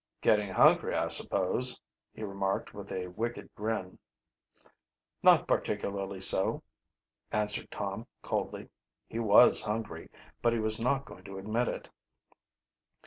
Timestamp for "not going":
10.79-11.25